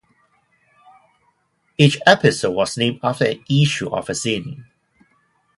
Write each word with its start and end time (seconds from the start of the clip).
Each 1.77 1.99
episode 2.07 2.53
was 2.55 2.75
named 2.75 3.01
after 3.03 3.23
an 3.25 3.43
"issue" 3.47 3.87
of 3.93 4.07
her 4.07 4.15
zine. 4.15 4.65